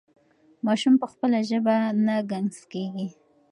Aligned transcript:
ماشوم 0.65 0.95
په 1.01 1.07
خپله 1.11 1.37
ژبه 1.49 1.75
نه 2.05 2.15
ګنګس 2.31 2.59
کېږي. 2.71 3.07